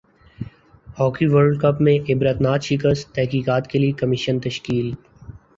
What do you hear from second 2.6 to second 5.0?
شکست تحقیقات کیلئے کمیشن تشکیل